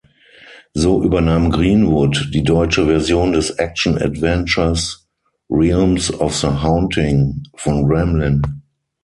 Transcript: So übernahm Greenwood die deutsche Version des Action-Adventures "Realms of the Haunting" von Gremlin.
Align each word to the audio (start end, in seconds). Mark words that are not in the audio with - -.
So 0.73 1.03
übernahm 1.03 1.51
Greenwood 1.51 2.31
die 2.33 2.41
deutsche 2.43 2.87
Version 2.87 3.33
des 3.33 3.51
Action-Adventures 3.51 5.05
"Realms 5.47 6.09
of 6.19 6.35
the 6.41 6.47
Haunting" 6.63 7.43
von 7.55 7.85
Gremlin. 7.87 8.41